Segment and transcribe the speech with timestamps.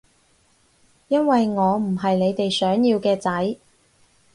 [1.09, 3.57] 因為我唔係你哋想要嘅仔